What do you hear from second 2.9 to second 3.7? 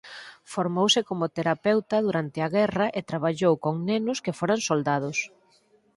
e traballou